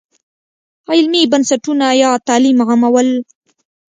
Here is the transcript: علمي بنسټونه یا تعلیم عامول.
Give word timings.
علمي 0.93 1.21
بنسټونه 1.31 1.87
یا 2.01 2.11
تعلیم 2.27 2.57
عامول. 2.65 3.09